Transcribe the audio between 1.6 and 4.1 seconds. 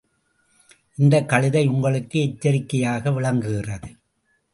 உங்களுக்கு எச்சரிக்கையாக விளங்குகிறது.